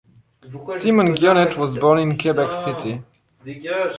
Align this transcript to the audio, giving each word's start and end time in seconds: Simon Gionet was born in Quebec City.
Simon 0.69 1.13
Gionet 1.13 1.55
was 1.57 1.77
born 1.77 1.99
in 1.99 2.17
Quebec 2.17 2.51
City. 2.53 3.03